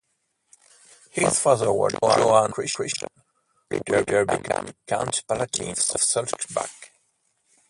[1.11, 3.07] His father was Johann Christian,
[3.69, 6.73] who later became Count Palatine of Sulzbach.